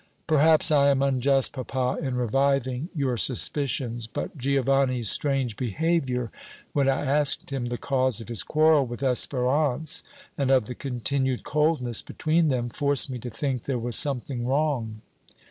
[0.25, 6.31] "Perhaps I am unjust, papa, in reviving your suspicions, but Giovanni's strange behavior
[6.73, 10.01] when I asked him the cause of his quarrel with Espérance
[10.39, 15.01] and of the continued coldness between them, forced me to think there was something wrong."